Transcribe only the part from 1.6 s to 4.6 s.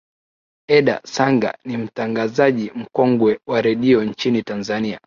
ni mtangazaji mkongwe wa redio nchini